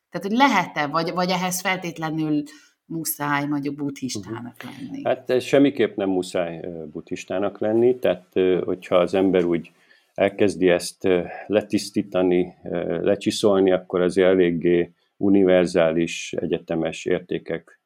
[0.10, 2.44] Tehát, hogy lehet-e, vagy, vagy ehhez feltétlenül
[2.86, 5.02] muszáj mondjuk buddhistának lenni?
[5.04, 6.60] Hát semmiképp nem muszáj
[6.92, 8.34] buddhistának lenni, tehát
[8.64, 9.72] hogyha az ember úgy
[10.14, 11.08] elkezdi ezt
[11.48, 12.54] letisztítani,
[13.02, 17.80] lecsiszolni, akkor az eléggé univerzális, egyetemes értékek,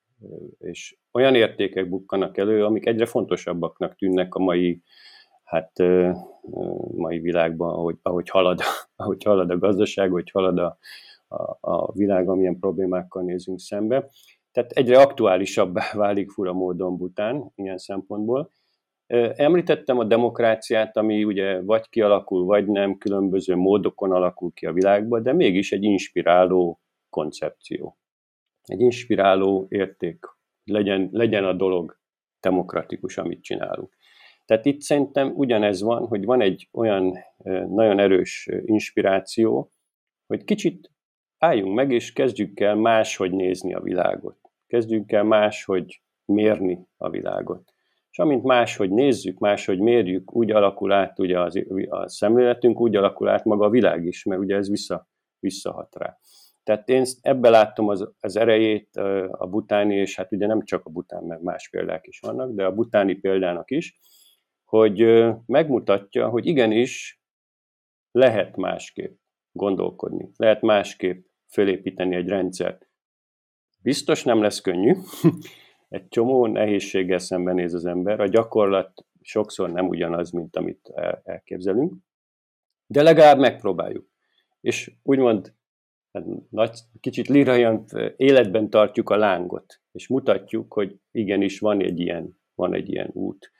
[0.59, 4.81] és olyan értékek bukkanak elő, amik egyre fontosabbaknak tűnnek a mai,
[5.43, 5.71] hát
[6.95, 8.59] mai világban, ahogy, ahogy, halad,
[8.95, 10.77] ahogy halad a gazdaság, ahogy halad a,
[11.27, 14.09] a, a világ, amilyen problémákkal nézünk szembe.
[14.51, 18.51] Tehát egyre aktuálisabbá válik fura módon Bután ilyen szempontból.
[19.35, 25.23] Említettem a demokráciát, ami ugye vagy kialakul, vagy nem, különböző módokon alakul ki a világban,
[25.23, 27.97] de mégis egy inspiráló koncepció.
[28.63, 30.25] Egy inspiráló érték.
[30.63, 31.97] Legyen, legyen a dolog
[32.39, 33.95] demokratikus, amit csinálunk.
[34.45, 37.17] Tehát itt szerintem ugyanez van, hogy van egy olyan
[37.67, 39.71] nagyon erős inspiráció,
[40.27, 40.91] hogy kicsit
[41.37, 44.37] álljunk meg, és kezdjük el máshogy nézni a világot.
[44.67, 47.73] Kezdjünk el máshogy mérni a világot.
[48.11, 53.27] És amint máshogy nézzük, máshogy mérjük, úgy alakul át ugye az, a szemléletünk, úgy alakul
[53.29, 55.07] át maga a világ is, mert ugye ez vissza,
[55.39, 56.17] visszahat rá.
[56.63, 58.95] Tehát én ebbe láttam az, az erejét
[59.31, 62.65] a butáni, és hát ugye nem csak a bután, mert más példák is vannak, de
[62.65, 63.99] a butáni példának is,
[64.63, 67.21] hogy megmutatja, hogy igenis
[68.11, 69.17] lehet másképp
[69.51, 72.87] gondolkodni, lehet másképp fölépíteni egy rendszert.
[73.81, 74.95] Biztos nem lesz könnyű,
[75.89, 80.91] egy csomó nehézséggel szembenéz az ember, a gyakorlat sokszor nem ugyanaz, mint amit
[81.23, 81.93] elképzelünk,
[82.87, 84.07] de legalább megpróbáljuk.
[84.61, 85.53] És úgymond
[86.49, 87.85] nagy, kicsit liraian
[88.17, 93.51] életben tartjuk a lángot, és mutatjuk, hogy igenis van egy ilyen, van egy ilyen út.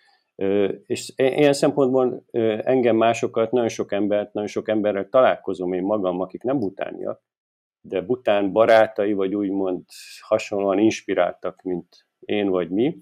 [0.85, 2.25] És ilyen szempontból
[2.61, 7.23] engem másokat, nagyon sok embert, nagyon sok emberrel találkozom én magam, akik nem butániak,
[7.81, 9.83] de Bután barátai, vagy úgymond
[10.19, 12.97] hasonlóan inspiráltak, mint én vagy mi,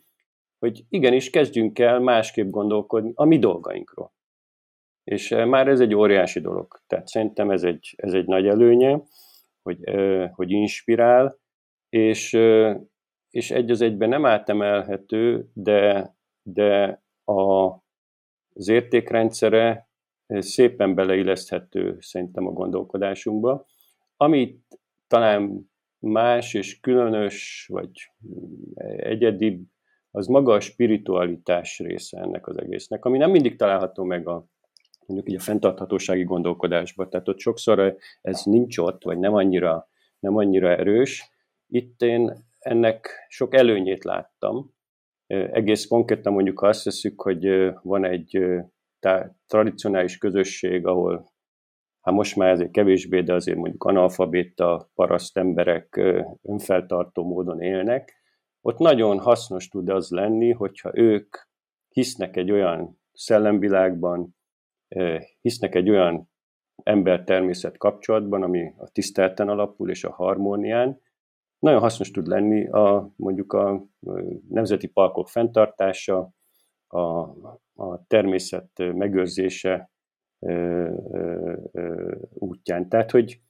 [0.59, 4.13] hogy igenis kezdjünk el másképp gondolkodni a mi dolgainkról.
[5.03, 6.81] És már ez egy óriási dolog.
[6.87, 9.01] Tehát szerintem ez egy, ez egy nagy előnye,
[9.61, 9.79] hogy,
[10.31, 11.39] hogy inspirál,
[11.89, 12.33] és,
[13.29, 17.69] és egy az egyben nem átemelhető, de, de a,
[18.53, 19.89] az értékrendszere
[20.27, 23.65] szépen beleilleszthető szerintem a gondolkodásunkba.
[24.17, 27.91] Amit talán más és különös, vagy
[28.95, 29.63] egyedi,
[30.11, 34.45] az maga a spiritualitás része ennek az egésznek, ami nem mindig található meg a
[35.05, 40.35] mondjuk így a fenntarthatósági gondolkodásban, tehát ott sokszor ez nincs ott, vagy nem annyira, nem
[40.35, 41.31] annyira erős.
[41.67, 44.73] Itt én ennek sok előnyét láttam.
[45.27, 48.45] Egész konkrétan mondjuk, ha azt veszük, hogy van egy
[49.47, 51.31] tradicionális közösség, ahol
[52.01, 56.01] hát most már ezért kevésbé, de azért mondjuk analfabéta paraszt emberek
[56.41, 58.19] önfeltartó módon élnek,
[58.61, 61.35] ott nagyon hasznos tud az lenni, hogyha ők
[61.89, 64.35] hisznek egy olyan szellemvilágban,
[65.41, 66.29] hisznek egy olyan
[66.83, 71.01] ember-természet kapcsolatban, ami a tisztelten alapul és a harmónián,
[71.59, 73.85] nagyon hasznos tud lenni a, mondjuk a
[74.49, 76.33] nemzeti parkok fenntartása,
[76.87, 76.99] a,
[77.73, 79.91] a természet megőrzése
[82.33, 82.89] útján.
[82.89, 83.41] Tehát, hogy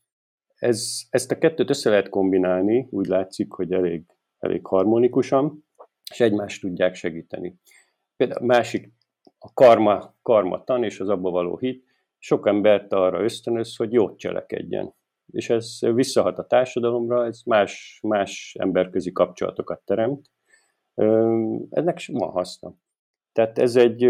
[0.56, 4.06] ez, ezt a kettőt össze lehet kombinálni, úgy látszik, hogy elég,
[4.40, 5.66] elég harmonikusan,
[6.12, 7.60] és egymást tudják segíteni.
[8.16, 8.94] Például másik
[9.44, 11.86] a karma, karma tan és az abba való hit
[12.18, 14.94] sok embert arra ösztönöz, hogy jót cselekedjen.
[15.32, 20.30] És ez visszahat a társadalomra, ez más, más emberközi kapcsolatokat teremt.
[21.70, 22.74] Ennek van haszna.
[23.32, 24.02] Tehát ez egy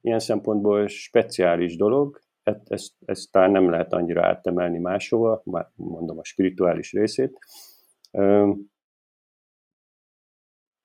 [0.00, 5.42] ilyen szempontból speciális dolog, ezt, ezt, ezt talán nem lehet annyira átemelni máshova,
[5.74, 7.38] mondom a spirituális részét.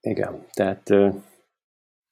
[0.02, 0.90] Igen, tehát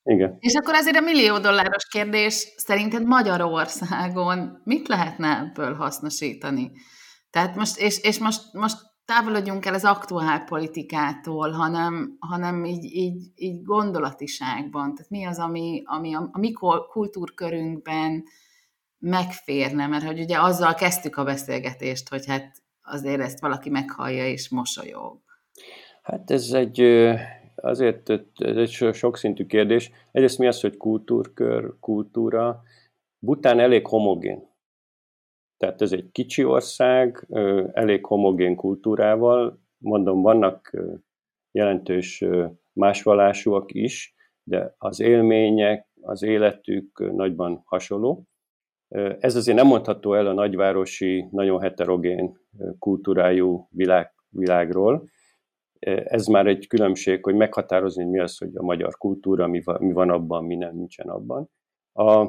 [0.10, 0.38] igen.
[0.39, 6.72] És akkor azért a millió dolláros kérdés, szerinted Magyarországon mit lehetne ebből hasznosítani?
[7.30, 13.32] Tehát most, és, és most, most távolodjunk el az aktuál politikától, hanem, hanem így, így,
[13.36, 14.95] így gondolatiságban.
[14.95, 16.52] Tehát mi az, ami, ami a, a mi
[16.91, 18.24] kultúrkörünkben
[19.00, 24.50] megférne, mert hogy ugye azzal kezdtük a beszélgetést, hogy hát azért ezt valaki meghallja és
[24.50, 25.19] mosolyog.
[26.02, 26.82] Hát ez egy
[27.62, 29.91] azért ez egy sokszintű kérdés.
[30.12, 32.62] Egyrészt mi az, hogy kultúrkör, kultúra.
[33.19, 34.48] Bután elég homogén.
[35.58, 37.28] Tehát ez egy kicsi ország,
[37.74, 39.60] elég homogén kultúrával.
[39.78, 40.78] Mondom, vannak
[41.52, 42.26] jelentős
[42.74, 48.24] másvalásúak is, de az élmények, az életük nagyban hasonló.
[49.19, 52.39] Ez azért nem mondható el a nagyvárosi, nagyon heterogén
[52.80, 55.10] kultúrájú világ, világról,
[55.87, 59.77] ez már egy különbség, hogy meghatározni, hogy mi az, hogy a magyar kultúra, mi van,
[59.81, 61.49] mi van abban, mi nem nincsen abban.
[61.91, 62.19] A,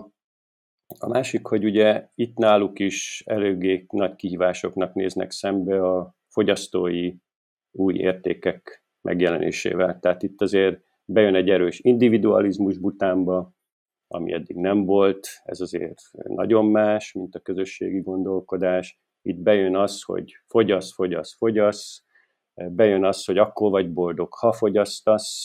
[0.98, 7.14] a másik, hogy ugye itt náluk is eléggé nagy kihívásoknak néznek szembe a fogyasztói
[7.70, 9.98] új értékek megjelenésével.
[10.00, 13.52] Tehát itt azért bejön egy erős individualizmus Butánba,
[14.06, 19.00] ami eddig nem volt, ez azért nagyon más, mint a közösségi gondolkodás.
[19.22, 22.04] Itt bejön az, hogy fogyasz, fogyasz, fogyasz,
[22.68, 25.44] bejön az, hogy akkor vagy boldog, ha fogyasztasz,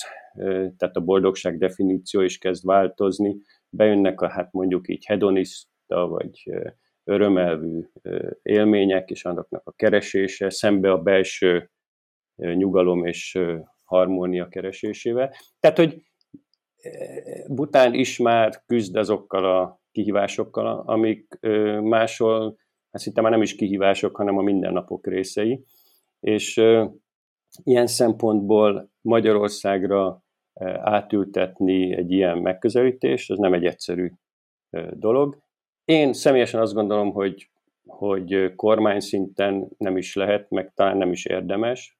[0.78, 3.38] tehát a boldogság definíció is kezd változni,
[3.70, 6.52] bejönnek a hát mondjuk így hedonista vagy
[7.04, 7.82] örömelvű
[8.42, 11.72] élmények és annaknak a keresése, szembe a belső
[12.36, 13.40] nyugalom és
[13.84, 15.34] harmónia keresésével.
[15.60, 16.02] Tehát, hogy
[17.48, 21.40] Bután is már küzd azokkal a kihívásokkal, amik
[21.82, 22.58] máshol,
[22.92, 25.66] hát szinte már nem is kihívások, hanem a mindennapok részei.
[26.20, 26.62] És
[27.64, 34.12] Ilyen szempontból Magyarországra eh, átültetni egy ilyen megközelítést, az nem egy egyszerű
[34.70, 35.44] eh, dolog.
[35.86, 37.50] Én személyesen azt gondolom, hogy,
[37.86, 42.00] hogy kormány szinten nem is lehet, meg talán nem is érdemes.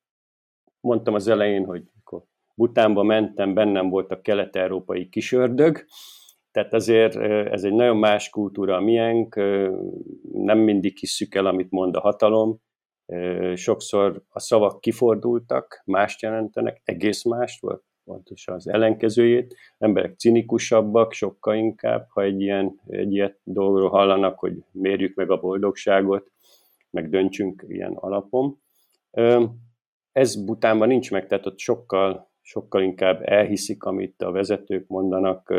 [0.80, 2.24] Mondtam az elején, hogy akkor
[2.56, 5.86] Butánba mentem, bennem volt a kelet-európai kisördög,
[6.52, 9.36] tehát azért eh, ez egy nagyon más kultúra a miénk,
[10.32, 12.64] nem mindig hisszük el, amit mond a hatalom,
[13.54, 19.56] sokszor a szavak kifordultak, mást jelentenek, egész mást, vagy pontosan az ellenkezőjét.
[19.78, 25.40] Emberek cinikusabbak, sokkal inkább, ha egy ilyen egy ilyet dolgról hallanak, hogy mérjük meg a
[25.40, 26.32] boldogságot,
[26.90, 28.60] meg döntsünk ilyen alapon.
[30.12, 35.54] Ez Butánban nincs meg, tehát ott sokkal, sokkal inkább elhiszik, amit a vezetők mondanak,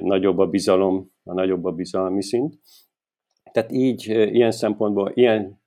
[0.00, 2.58] nagyobb a bizalom, a nagyobb a bizalmi szint.
[3.52, 5.61] Tehát így, ilyen szempontból, ilyen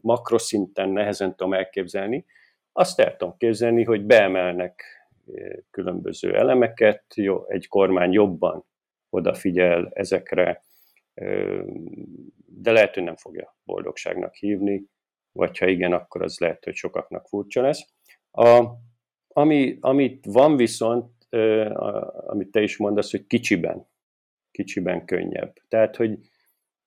[0.00, 2.24] makroszinten nehezen tudom elképzelni.
[2.72, 4.84] Azt el tudom képzelni, hogy beemelnek
[5.70, 8.64] különböző elemeket, jó, egy kormány jobban
[9.10, 10.62] odafigyel ezekre,
[12.46, 14.84] de lehet, hogy nem fogja boldogságnak hívni,
[15.32, 17.86] vagy ha igen, akkor az lehet, hogy sokaknak furcsa lesz.
[18.30, 18.64] A,
[19.28, 21.26] ami, amit van viszont,
[22.26, 23.88] amit te is mondasz, hogy kicsiben,
[24.50, 25.52] kicsiben könnyebb.
[25.68, 26.18] Tehát, hogy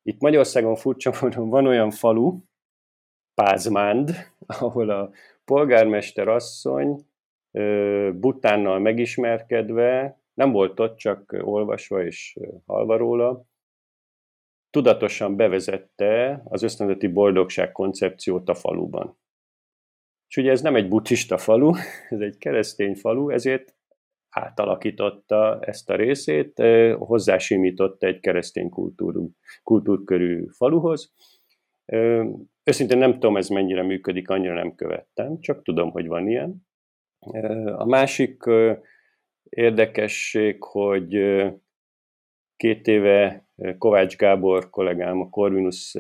[0.04, 2.42] itt Magyarországon furcsa módon van olyan falu,
[3.34, 4.12] Pázmánd,
[4.60, 5.12] ahol a
[5.46, 7.06] polgármester asszony
[8.14, 13.46] Butánnal megismerkedve, nem volt ott, csak olvasva és halva róla,
[14.70, 19.18] tudatosan bevezette az ösztönzeti boldogság koncepciót a faluban.
[20.28, 21.74] És ugye ez nem egy buddhista falu,
[22.10, 23.76] ez egy keresztény falu, ezért
[24.34, 26.62] átalakította ezt a részét,
[26.98, 29.32] hozzásimította egy keresztény kultúrú,
[29.64, 31.14] kultúrkörű faluhoz.
[32.64, 36.68] Őszintén nem tudom, ez mennyire működik, annyira nem követtem, csak tudom, hogy van ilyen.
[37.76, 38.44] A másik
[39.50, 41.42] érdekesség, hogy
[42.56, 45.96] két éve Kovács Gábor kollégám a Corvinus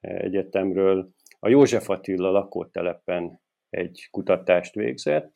[0.00, 5.32] Egyetemről a József Attila lakótelepen egy kutatást végzett.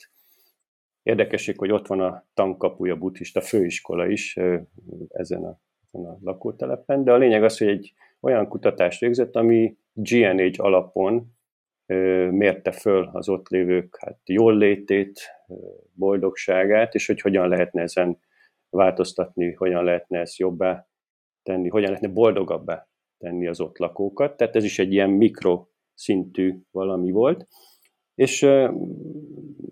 [1.04, 4.36] Érdekesség, hogy ott van a tankapuja buddhista főiskola is
[5.08, 9.76] ezen a, ezen a lakótelepen, de a lényeg az, hogy egy olyan kutatást végzett, ami
[9.92, 11.32] GNH alapon
[12.30, 15.20] mérte föl az ott lévők hát jól létét,
[15.92, 18.18] boldogságát, és hogy hogyan lehetne ezen
[18.70, 20.88] változtatni, hogyan lehetne ezt jobbá
[21.42, 22.88] tenni, hogyan lehetne boldogabbá
[23.18, 24.36] tenni az ott lakókat.
[24.36, 27.46] Tehát ez is egy ilyen mikroszintű valami volt.
[28.14, 28.42] És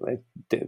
[0.00, 0.20] egy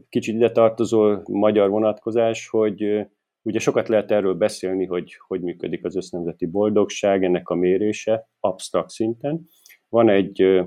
[0.08, 3.06] kicsit ide tartozó magyar vonatkozás, hogy
[3.42, 8.88] ugye sokat lehet erről beszélni, hogy hogy működik az össznemzeti boldogság, ennek a mérése absztrakt
[8.88, 9.44] szinten.
[9.88, 10.62] Van egy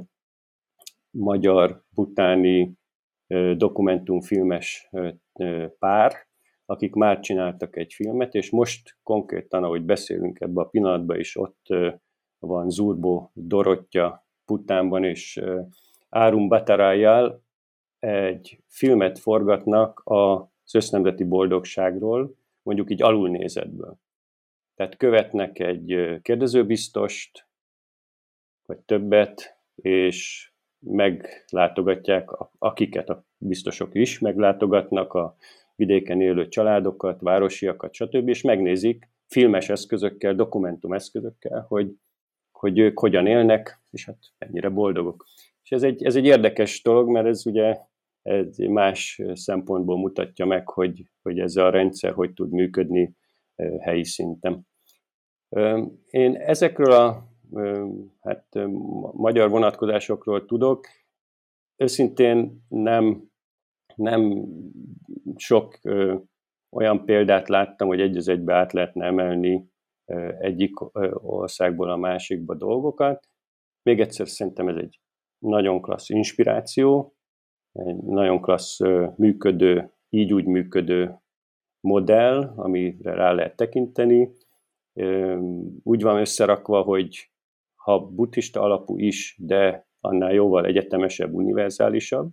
[1.10, 2.74] magyar butáni
[3.56, 4.90] dokumentumfilmes
[5.80, 6.14] pár,
[6.66, 11.66] akik már csináltak egy filmet, és most konkrétan, ahogy beszélünk ebbe a pillanatban is, ott
[12.40, 15.42] van Zurbo Dorottya Putánban, és
[16.10, 17.44] Árum Batarájjal
[18.00, 23.98] egy filmet forgatnak az össznemzeti boldogságról, mondjuk így alulnézetből.
[24.76, 27.48] Tehát követnek egy kérdezőbiztost,
[28.66, 35.36] vagy többet, és meglátogatják, akiket a biztosok is meglátogatnak, a
[35.76, 41.96] vidéken élő családokat, városiakat, stb., és megnézik filmes eszközökkel, dokumentum eszközökkel, hogy,
[42.52, 45.26] hogy ők hogyan élnek, és hát mennyire boldogok.
[45.68, 47.78] És ez egy, ez egy érdekes dolog, mert ez ugye
[48.22, 53.16] egy más szempontból mutatja meg, hogy, hogy ez a rendszer hogy tud működni
[53.80, 54.68] helyi szinten.
[56.10, 57.28] Én ezekről a
[58.20, 58.48] hát,
[59.12, 60.88] magyar vonatkozásokról tudok,
[61.76, 63.30] őszintén nem,
[63.96, 64.46] nem
[65.36, 65.80] sok
[66.70, 69.70] olyan példát láttam, hogy egy az egybe át lehetne emelni
[70.40, 73.30] egyik országból a másikba dolgokat.
[73.82, 75.00] Még egyszer szerintem ez egy
[75.40, 77.16] nagyon klassz inspiráció,
[77.72, 78.80] egy nagyon klassz
[79.16, 81.22] működő, így úgy működő
[81.80, 84.32] modell, amire rá lehet tekinteni.
[85.84, 87.32] Úgy van összerakva, hogy
[87.76, 92.32] ha buddhista alapú is, de annál jóval egyetemesebb, univerzálisabb,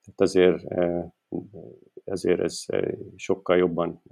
[0.00, 0.64] tehát azért,
[2.04, 2.64] ezért ez
[3.16, 4.02] sokkal jobban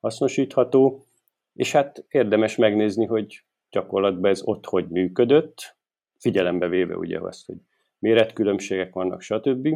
[0.00, 1.04] hasznosítható,
[1.52, 5.76] és hát érdemes megnézni, hogy gyakorlatban ez ott hogy működött,
[6.24, 7.56] figyelembe véve ugye azt, hogy
[7.98, 9.68] méretkülönbségek vannak, stb.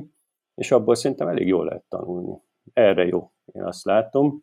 [0.54, 2.42] És abból szerintem elég jól lehet tanulni.
[2.72, 4.42] Erre jó, én azt látom.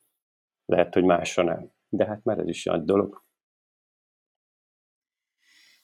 [0.66, 1.72] Lehet, hogy másra nem.
[1.90, 3.24] De hát már ez is nagy dolog.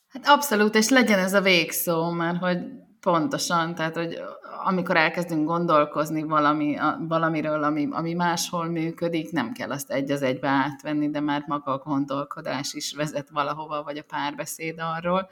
[0.07, 2.57] Hát abszolút, és legyen ez a végszó, mert hogy
[2.99, 4.21] pontosan, tehát hogy
[4.63, 10.47] amikor elkezdünk gondolkozni valami, valamiről, ami, ami máshol működik, nem kell azt egy az egybe
[10.47, 15.29] átvenni, de már maga a gondolkodás is vezet valahova, vagy a párbeszéd arról.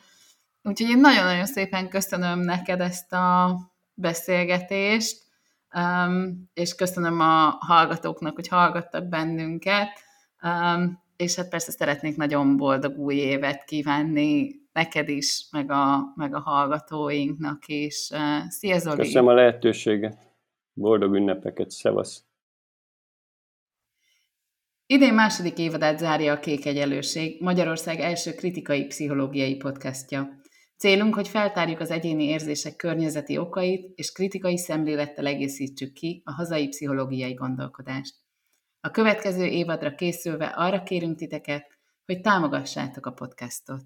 [0.64, 3.58] Úgyhogy én nagyon-nagyon szépen köszönöm neked ezt a
[3.94, 5.22] beszélgetést,
[5.76, 9.90] um, és köszönöm a hallgatóknak, hogy hallgattak bennünket,
[10.44, 16.36] um, és hát persze szeretnék nagyon boldog új évet kívánni neked is, meg a, meg
[16.36, 18.10] a hallgatóinknak is.
[18.48, 18.98] Szia Zoli!
[18.98, 20.18] Köszönöm a lehetőséget!
[20.74, 21.70] Boldog ünnepeket!
[21.70, 22.24] Szevasz!
[24.86, 30.39] Idén második évadát zárja a Kék Egyelőség, Magyarország első kritikai pszichológiai podcastja.
[30.80, 36.68] Célunk, hogy feltárjuk az egyéni érzések környezeti okait, és kritikai szemlélettel egészítsük ki a hazai
[36.68, 38.16] pszichológiai gondolkodást.
[38.82, 41.66] A következő évadra készülve arra kérünk titeket,
[42.06, 43.82] hogy támogassátok a podcastot.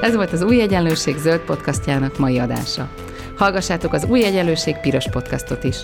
[0.00, 2.94] Ez volt az Új Egyenlőség zöld podcastjának mai adása.
[3.36, 5.76] Hallgassátok az Új Egyenlőség piros podcastot is.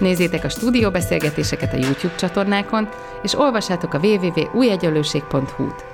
[0.00, 2.88] Nézzétek a stúdióbeszélgetéseket a YouTube csatornákon,
[3.22, 5.84] és olvassátok a www.újegyenlőség.hu-t.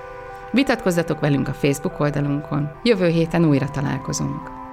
[0.50, 2.70] Vitatkozzatok velünk a Facebook oldalunkon.
[2.82, 4.63] Jövő héten újra találkozunk.